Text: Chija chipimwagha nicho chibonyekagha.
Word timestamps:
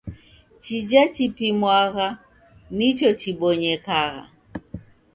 Chija 0.63 1.01
chipimwagha 1.13 2.07
nicho 2.77 3.09
chibonyekagha. 3.19 4.23